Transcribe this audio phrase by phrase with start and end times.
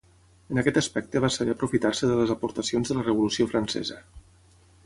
[0.53, 4.01] En aquest aspecte va saber aprofitar-se de les aportacions de la Revolució Francesa.